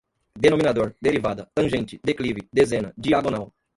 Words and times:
denominador, 0.33 0.95
derivada, 0.99 1.47
tangente, 1.53 1.99
declive, 2.03 2.41
dezena, 2.51 2.91
diagonal 2.95 3.51